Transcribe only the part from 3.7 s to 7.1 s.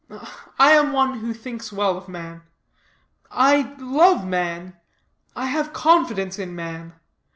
love man. I have confidence in man.